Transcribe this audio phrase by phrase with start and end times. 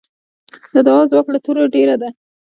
[0.73, 2.09] د دعا ځواک له توره ډېر دی.